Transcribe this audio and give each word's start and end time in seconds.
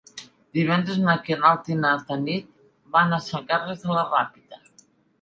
Divendres 0.57 0.97
na 1.03 1.15
Queralt 1.27 1.69
i 1.75 1.77
na 1.83 1.93
Tanit 2.09 2.51
van 2.99 3.17
a 3.19 3.23
Sant 3.29 3.49
Carles 3.55 3.89
de 3.89 3.95
la 4.01 4.11
Ràpita. 4.13 4.65